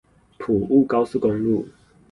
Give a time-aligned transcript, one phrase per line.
[0.39, 1.67] 埔霧高速公路